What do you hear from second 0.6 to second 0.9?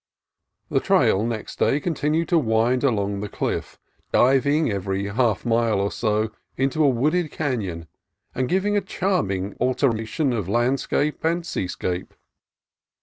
The